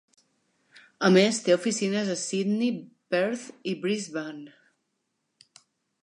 [1.07, 2.71] A més té oficines a Sydney,
[3.15, 5.59] Perth i Brisbane.